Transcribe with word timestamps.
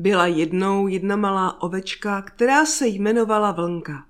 Byla 0.00 0.26
jednou 0.26 0.88
jedna 0.88 1.16
malá 1.16 1.62
ovečka, 1.62 2.22
která 2.22 2.66
se 2.66 2.86
jmenovala 2.86 3.52
Vlnka. 3.52 4.06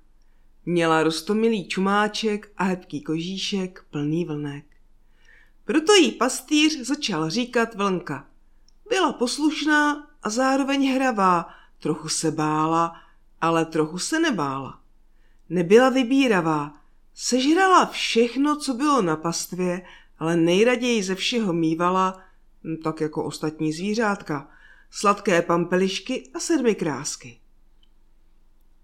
Měla 0.65 1.03
rostomilý 1.03 1.67
čumáček 1.67 2.51
a 2.57 2.63
hebký 2.63 3.01
kožíšek 3.01 3.85
plný 3.89 4.25
vlnek. 4.25 4.65
Proto 5.65 5.93
jí 5.93 6.11
pastýř 6.11 6.87
začal 6.87 7.29
říkat 7.29 7.75
Vlnka. 7.75 8.25
Byla 8.89 9.13
poslušná 9.13 10.07
a 10.23 10.29
zároveň 10.29 10.95
hravá, 10.95 11.49
trochu 11.79 12.09
se 12.09 12.31
bála, 12.31 12.95
ale 13.41 13.65
trochu 13.65 13.97
se 13.97 14.19
nebála. 14.19 14.79
Nebyla 15.49 15.89
vybíravá, 15.89 16.73
sežrala 17.13 17.85
všechno, 17.85 18.55
co 18.55 18.73
bylo 18.73 19.01
na 19.01 19.15
pastvě, 19.15 19.81
ale 20.19 20.37
nejraději 20.37 21.03
ze 21.03 21.15
všeho 21.15 21.53
mývala, 21.53 22.19
tak 22.83 23.01
jako 23.01 23.23
ostatní 23.23 23.73
zvířátka, 23.73 24.49
sladké 24.91 25.41
pampelišky 25.41 26.31
a 26.35 26.39
sedmi 26.39 26.75
krásky. 26.75 27.39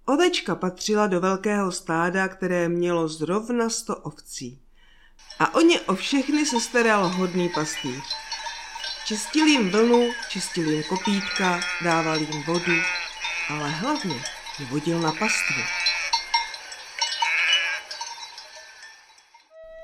Ovečka 0.05 0.55
patřila 0.55 1.07
do 1.07 1.21
velkého 1.21 1.71
stáda, 1.71 2.27
které 2.27 2.69
mělo 2.69 3.07
zrovna 3.07 3.69
sto 3.69 3.95
ovcí. 3.95 4.61
A 5.39 5.55
o 5.55 5.61
ně 5.61 5.81
o 5.81 5.95
všechny 5.95 6.45
se 6.45 6.59
staral 6.59 7.09
hodný 7.09 7.49
pastýř. 7.49 8.03
Čistil 9.05 9.47
jim 9.47 9.69
vlnu, 9.69 10.09
čistil 10.29 10.69
jim 10.69 10.83
kopítka, 10.83 11.59
dával 11.83 12.17
jim 12.17 12.43
vodu, 12.43 12.75
ale 13.49 13.69
hlavně 13.69 14.23
je 14.59 14.65
vodil 14.65 14.99
na 14.99 15.11
pastvu. 15.11 15.61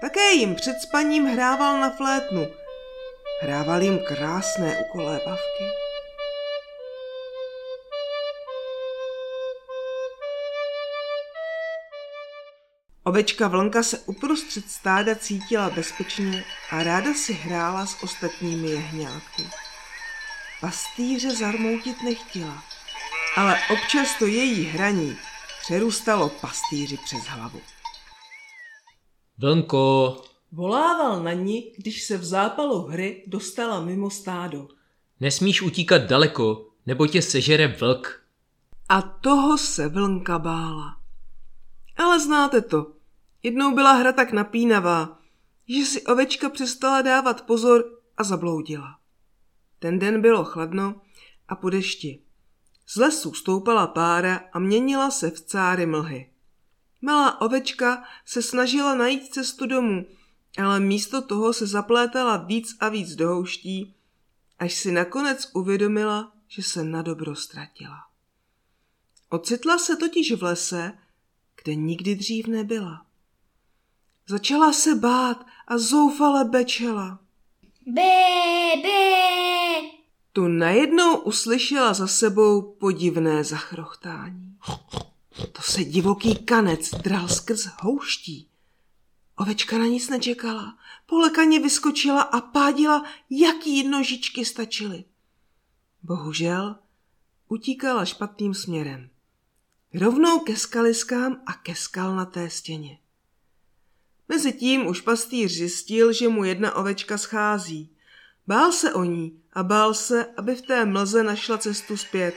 Také 0.01 0.31
jim 0.31 0.55
před 0.55 0.75
spaním 0.81 1.25
hrával 1.25 1.79
na 1.79 1.89
flétnu. 1.89 2.47
Hrával 3.41 3.81
jim 3.81 3.99
krásné 3.99 4.85
ukolébavky. 4.89 5.90
Ovečka 13.11 13.47
Vlnka 13.47 13.83
se 13.83 13.99
uprostřed 13.99 14.69
stáda 14.71 15.15
cítila 15.15 15.69
bezpečně 15.69 16.43
a 16.71 16.83
ráda 16.83 17.13
si 17.13 17.33
hrála 17.33 17.85
s 17.85 18.03
ostatními 18.03 18.67
jehňátky. 18.69 19.43
Pastýře 20.61 21.35
zarmoutit 21.35 22.03
nechtěla, 22.03 22.63
ale 23.35 23.57
občas 23.71 24.07
to 24.19 24.25
její 24.25 24.65
hraní 24.65 25.17
přerůstalo 25.61 26.29
pastýři 26.29 26.97
přes 27.05 27.25
hlavu. 27.25 27.61
Vlnko, 29.37 30.17
Volával 30.51 31.23
na 31.23 31.33
ní, 31.33 31.71
když 31.77 32.03
se 32.03 32.17
v 32.17 32.23
zápalu 32.23 32.81
hry 32.87 33.23
dostala 33.27 33.81
mimo 33.81 34.09
stádo. 34.09 34.67
nesmíš 35.19 35.61
utíkat 35.61 36.01
daleko, 36.01 36.69
nebo 36.85 37.07
tě 37.07 37.21
sežere 37.21 37.67
vlk. 37.67 38.23
A 38.89 39.01
toho 39.01 39.57
se 39.57 39.89
vlnka 39.89 40.39
bála. 40.39 40.97
Ale 41.97 42.19
znáte 42.19 42.61
to. 42.61 43.00
Jednou 43.43 43.75
byla 43.75 43.93
hra 43.93 44.11
tak 44.11 44.31
napínavá, 44.31 45.19
že 45.67 45.85
si 45.85 46.01
ovečka 46.01 46.49
přestala 46.49 47.01
dávat 47.01 47.45
pozor 47.45 47.99
a 48.17 48.23
zabloudila. 48.23 48.99
Ten 49.79 49.99
den 49.99 50.21
bylo 50.21 50.43
chladno 50.43 51.01
a 51.47 51.55
po 51.55 51.69
dešti. 51.69 52.21
Z 52.87 52.95
lesů 52.95 53.33
stoupala 53.33 53.87
pára 53.87 54.41
a 54.53 54.59
měnila 54.59 55.11
se 55.11 55.29
v 55.29 55.41
cáry 55.41 55.85
mlhy. 55.85 56.31
Malá 57.01 57.41
ovečka 57.41 58.03
se 58.25 58.41
snažila 58.41 58.95
najít 58.95 59.33
cestu 59.33 59.65
domů, 59.65 60.05
ale 60.57 60.79
místo 60.79 61.21
toho 61.21 61.53
se 61.53 61.67
zaplétala 61.67 62.37
víc 62.37 62.75
a 62.79 62.89
víc 62.89 63.15
do 63.15 63.29
houští, 63.29 63.95
až 64.59 64.73
si 64.73 64.91
nakonec 64.91 65.51
uvědomila, 65.53 66.33
že 66.47 66.63
se 66.63 66.83
na 66.83 67.01
dobro 67.01 67.35
ztratila. 67.35 67.97
Ocitla 69.29 69.77
se 69.77 69.95
totiž 69.95 70.31
v 70.31 70.43
lese, 70.43 70.97
kde 71.63 71.75
nikdy 71.75 72.15
dřív 72.15 72.47
nebyla. 72.47 73.05
Začala 74.27 74.73
se 74.73 74.95
bát 74.95 75.45
a 75.67 75.77
zoufale 75.77 76.45
bečela. 76.45 77.19
Bé, 77.85 78.81
bé. 78.83 79.21
Tu 80.33 80.47
najednou 80.47 81.17
uslyšela 81.17 81.93
za 81.93 82.07
sebou 82.07 82.61
podivné 82.61 83.43
zachrochtání. 83.43 84.57
To 85.51 85.61
se 85.61 85.83
divoký 85.83 86.35
kanec 86.35 86.89
dral 86.89 87.27
skrz 87.27 87.67
houští. 87.81 88.47
Ovečka 89.35 89.77
na 89.77 89.85
nic 89.85 90.09
nečekala. 90.09 90.77
Polekaně 91.05 91.59
vyskočila 91.59 92.21
a 92.21 92.41
pádila, 92.41 93.03
jaký 93.29 93.87
nožičky 93.87 94.45
stačily. 94.45 95.03
Bohužel 96.03 96.75
utíkala 97.47 98.05
špatným 98.05 98.53
směrem. 98.53 99.09
Rovnou 99.93 100.39
ke 100.39 100.55
skaliskám 100.55 101.41
a 101.45 101.53
ke 101.53 101.75
skalnaté 101.75 102.49
stěně. 102.49 102.97
Mezitím 104.31 104.87
už 104.87 105.01
pastýř 105.01 105.51
zjistil, 105.51 106.13
že 106.13 106.29
mu 106.29 106.43
jedna 106.43 106.75
ovečka 106.75 107.17
schází. 107.17 107.89
Bál 108.47 108.71
se 108.71 108.93
o 108.93 109.03
ní 109.03 109.41
a 109.53 109.63
bál 109.63 109.93
se, 109.93 110.25
aby 110.37 110.55
v 110.55 110.61
té 110.61 110.85
mlze 110.85 111.23
našla 111.23 111.57
cestu 111.57 111.97
zpět. 111.97 112.35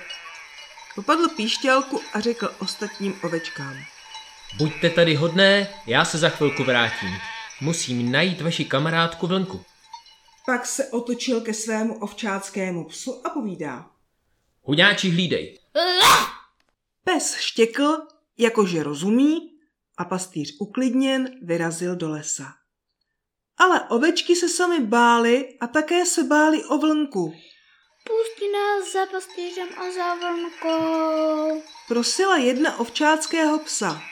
Popadl 0.95 1.29
píšťalku 1.29 2.01
a 2.15 2.21
řekl 2.21 2.51
ostatním 2.59 3.15
ovečkám. 3.23 3.77
Buďte 4.59 4.91
tady 4.91 5.15
hodné, 5.15 5.69
já 5.87 6.05
se 6.05 6.19
za 6.19 6.29
chvilku 6.29 6.65
vrátím. 6.65 7.11
Musím 7.61 8.13
najít 8.13 8.41
vaši 8.41 8.65
kamarádku 8.65 9.27
Vlnku. 9.27 9.65
Pak 10.47 10.67
se 10.67 10.89
otočil 10.89 11.41
ke 11.41 11.55
svému 11.55 11.99
ovčáckému 11.99 12.85
psu 12.85 13.27
a 13.27 13.31
povídá. 13.31 13.87
Huňáči 14.63 15.11
hlídej. 15.11 15.59
Pes 17.05 17.37
štěkl, 17.37 17.97
jakože 18.39 18.83
rozumí, 18.83 19.54
a 19.99 20.05
pastýř 20.05 20.57
uklidněn 20.61 21.31
vyrazil 21.43 21.97
do 21.97 22.11
lesa. 22.11 22.55
Ale 23.59 23.81
ovečky 23.89 24.37
se 24.37 24.49
sami 24.49 24.81
bály 24.81 25.59
a 25.61 25.67
také 25.67 26.07
se 26.07 26.25
bály 26.25 26.65
o 26.65 26.79
vlnku. 26.79 27.35
Pusti 28.07 28.53
nás 28.53 28.93
za 28.93 29.07
pastýřem 29.07 29.69
a 29.77 29.91
za 29.91 30.15
vlnkou. 30.15 31.63
Prosila 31.89 32.37
jedna 32.37 32.79
ovčáckého 32.79 33.59
psa. 33.59 34.03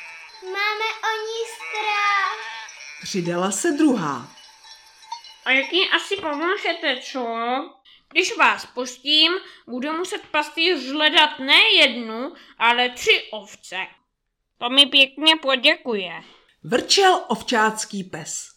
Máme 0.44 0.88
o 1.02 1.12
ní 1.26 1.42
strach. 1.56 2.38
Přidala 3.02 3.50
se 3.50 3.70
druhá. 3.70 4.28
A 5.44 5.50
jak 5.50 5.72
jí 5.72 5.88
asi 5.88 6.16
pomůžete, 6.16 7.00
co? 7.12 7.36
Když 8.12 8.36
vás 8.36 8.66
pustím, 8.66 9.32
budu 9.66 9.92
muset 9.92 10.22
pastýř 10.30 10.90
hledat 10.92 11.38
ne 11.38 11.62
jednu, 11.80 12.32
ale 12.58 12.90
tři 12.90 13.22
ovce. 13.32 13.76
To 14.62 14.70
mi 14.70 14.86
pěkně 14.86 15.36
poděkuje. 15.36 16.12
Vrčel 16.64 17.24
ovčácký 17.28 18.04
pes. 18.04 18.48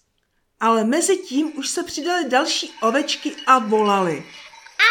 Ale 0.59 0.83
mezi 0.83 1.17
tím 1.17 1.57
už 1.57 1.69
se 1.69 1.83
přidaly 1.83 2.29
další 2.29 2.71
ovečky 2.81 3.31
a 3.47 3.59
volali. 3.59 4.25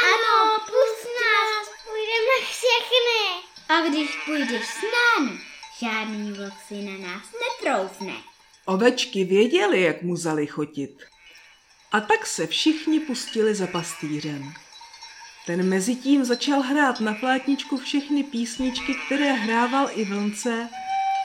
Ano, 0.05 0.59
pust 0.59 1.09
nás, 1.21 1.69
půjdeme 1.85 2.51
všechny. 2.51 3.45
A 3.69 3.89
když 3.89 4.11
půjdeš 4.25 4.67
s 4.67 4.83
námi, 4.83 5.39
žádný 5.81 6.33
vlk 6.33 6.55
si 6.69 6.75
na 6.75 7.09
nás 7.09 7.23
netroufne. 7.45 8.15
Ovečky 8.67 9.25
věděly, 9.25 9.81
jak 9.83 10.03
mu 10.03 10.17
zalichotit. 10.17 11.03
A 11.93 12.01
tak 12.01 12.27
se 12.27 12.47
všichni 12.47 13.01
pustili 13.01 13.55
za 13.55 13.67
pastýřem. 13.67 14.53
Ten 15.47 15.69
mezitím 15.69 16.25
začal 16.25 16.61
hrát 16.61 17.01
na 17.01 17.15
plátničku 17.15 17.77
všechny 17.77 18.25
písničky, 18.25 18.95
které 19.07 19.33
hrával 19.33 19.89
i 19.93 20.05
vlnce, 20.05 20.69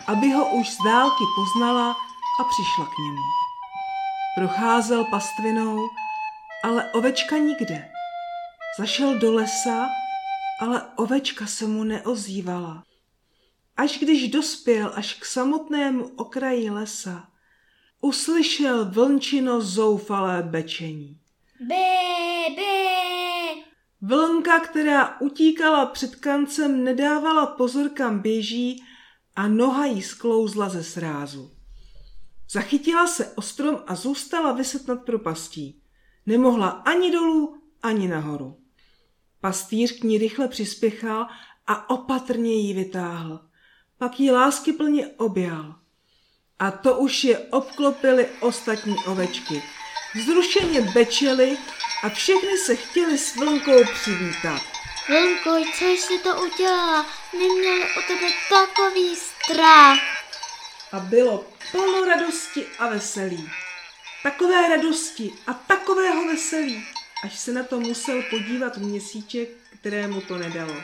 aby 0.09 0.31
ho 0.31 0.51
už 0.51 0.69
z 0.69 0.77
dálky 0.85 1.23
poznala 1.35 1.91
a 2.39 2.43
přišla 2.43 2.85
k 2.85 2.97
němu. 2.97 3.21
Procházel 4.35 5.05
pastvinou, 5.05 5.89
ale 6.63 6.91
ovečka 6.91 7.37
nikde. 7.37 7.89
Zašel 8.79 9.19
do 9.19 9.33
lesa, 9.33 9.89
ale 10.59 10.81
ovečka 10.95 11.45
se 11.45 11.67
mu 11.67 11.83
neozývala. 11.83 12.83
Až 13.77 13.99
když 13.99 14.27
dospěl 14.27 14.91
až 14.95 15.13
k 15.13 15.25
samotnému 15.25 16.11
okraji 16.15 16.69
lesa, 16.69 17.27
uslyšel 18.01 18.91
vlnčino 18.91 19.61
zoufalé 19.61 20.43
bečení. 20.43 21.17
Bé, 21.59 22.55
bé. 22.55 22.89
Vlnka, 24.01 24.59
která 24.59 25.21
utíkala 25.21 25.85
před 25.85 26.15
kancem, 26.15 26.83
nedávala 26.83 27.45
pozor, 27.45 27.89
kam 27.89 28.19
běží 28.19 28.83
a 29.39 29.47
noha 29.47 29.85
jí 29.85 30.01
sklouzla 30.01 30.69
ze 30.69 30.83
srázu. 30.83 31.51
Zachytila 32.49 33.07
se 33.07 33.25
o 33.35 33.41
strom 33.41 33.79
a 33.87 33.95
zůstala 33.95 34.51
vyset 34.51 34.87
nad 34.87 35.05
propastí. 35.05 35.81
Nemohla 36.25 36.69
ani 36.69 37.11
dolů, 37.11 37.61
ani 37.83 38.07
nahoru. 38.07 38.59
Pastýř 39.41 39.99
k 39.99 40.03
ní 40.03 40.17
rychle 40.17 40.47
přispěchal 40.47 41.27
a 41.67 41.89
opatrně 41.89 42.53
ji 42.53 42.73
vytáhl. 42.73 43.39
Pak 43.97 44.19
ji 44.19 44.31
lásky 44.31 44.73
plně 44.73 45.07
objal. 45.07 45.75
A 46.59 46.71
to 46.71 46.97
už 46.97 47.23
je 47.23 47.39
obklopily 47.39 48.27
ostatní 48.41 48.95
ovečky. 49.05 49.63
Vzrušeně 50.15 50.81
bečely 50.81 51.57
a 52.03 52.09
všechny 52.09 52.57
se 52.57 52.75
chtěli 52.75 53.17
s 53.17 53.35
vlnkou 53.35 53.83
přivítat. 53.93 54.61
Vlnko, 55.09 55.71
co 55.79 55.85
jsi 55.85 56.19
to 56.19 56.41
udělala? 56.41 57.05
Neměli 57.33 57.68
o 57.68 57.68
tebe 58.09 58.33
takový 58.49 59.15
strach. 59.15 59.99
A 60.91 60.99
bylo 60.99 61.45
plno 61.71 62.05
radosti 62.05 62.65
a 62.79 62.87
veselí. 62.87 63.49
Takové 64.23 64.67
radosti 64.69 65.33
a 65.47 65.53
takového 65.53 66.25
veselí, 66.25 66.87
až 67.23 67.39
se 67.39 67.51
na 67.51 67.63
to 67.63 67.79
musel 67.79 68.23
podívat 68.29 68.77
měsíček, 68.77 69.49
kterému 69.79 70.21
to 70.21 70.37
nedalo. 70.37 70.75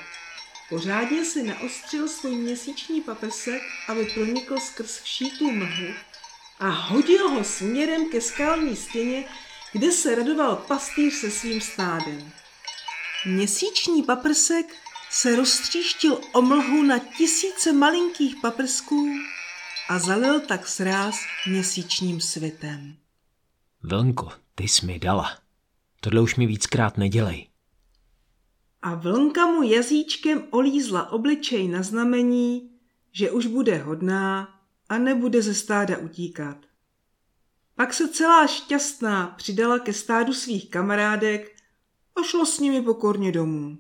Pořádně 0.70 1.26
si 1.26 1.44
naostřil 1.44 2.08
svůj 2.08 2.36
měsíční 2.36 3.02
paprsek, 3.02 3.62
aby 3.88 4.06
pronikl 4.06 4.60
skrz 4.60 5.02
vší 5.02 5.38
tu 5.38 5.52
mlhu 5.52 5.94
a 6.60 6.70
hodil 6.70 7.30
ho 7.30 7.44
směrem 7.44 8.10
ke 8.10 8.22
skalní 8.22 8.76
stěně, 8.76 9.26
kde 9.72 9.92
se 9.92 10.16
radoval 10.16 10.56
pastýř 10.56 11.14
se 11.14 11.32
svým 11.32 11.62
stádem. 11.62 12.32
Měsíční 13.26 14.04
paprsek 14.04 14.76
se 15.16 15.36
roztříštil 15.36 16.20
o 16.34 16.42
mlhu 16.42 16.84
na 16.84 17.00
tisíce 17.00 17.74
malinkých 17.74 18.36
paprsků 18.42 19.08
a 19.90 20.00
zalil 20.00 20.40
tak 20.40 20.68
sráz 20.68 21.16
měsíčním 21.48 22.22
světem. 22.22 22.96
Vlnko, 23.84 24.32
ty 24.56 24.64
jsi 24.64 24.86
mi 24.86 25.00
dala. 25.00 25.38
Tohle 26.00 26.22
už 26.22 26.36
mi 26.36 26.46
víckrát 26.46 26.98
nedělej. 26.98 27.50
A 28.82 28.96
vlnka 28.96 29.48
mu 29.48 29.64
jazyčkem 29.64 30.44
olízla 30.50 31.12
obličej 31.12 31.68
na 31.68 31.84
znamení, 31.84 32.70
že 33.12 33.32
už 33.32 33.46
bude 33.46 33.78
hodná 33.78 34.60
a 34.90 34.98
nebude 34.98 35.42
ze 35.42 35.54
stáda 35.54 35.98
utíkat. 35.98 36.58
Pak 37.76 37.94
se 37.94 38.08
celá 38.08 38.48
šťastná 38.48 39.28
přidala 39.28 39.80
ke 39.80 39.94
stádu 39.94 40.34
svých 40.34 40.70
kamarádek 40.70 41.56
a 42.16 42.24
šlo 42.24 42.46
s 42.46 42.60
nimi 42.60 42.82
pokorně 42.82 43.32
domů. 43.32 43.78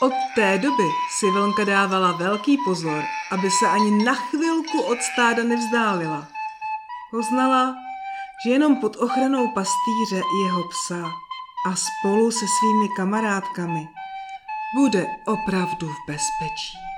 Od 0.00 0.12
té 0.34 0.58
doby 0.58 0.88
si 1.18 1.30
vlnka 1.30 1.64
dávala 1.64 2.12
velký 2.12 2.58
pozor, 2.64 3.02
aby 3.30 3.50
se 3.50 3.66
ani 3.68 4.04
na 4.04 4.14
chvilku 4.14 4.82
od 4.82 4.98
stáda 5.02 5.42
nevzdálila. 5.42 6.28
Poznala, 7.10 7.74
že 8.44 8.50
jenom 8.50 8.76
pod 8.76 8.96
ochranou 8.96 9.48
pastýře 9.48 10.22
jeho 10.42 10.62
psa 10.68 11.10
a 11.66 11.74
spolu 11.76 12.30
se 12.30 12.46
svými 12.46 12.88
kamarádkami 12.96 13.88
bude 14.76 15.06
opravdu 15.26 15.88
v 15.88 15.96
bezpečí. 16.06 16.93